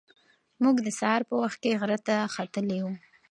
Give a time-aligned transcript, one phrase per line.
[0.63, 2.93] موږ د سهار په وخت کې غره ته ختلي وو.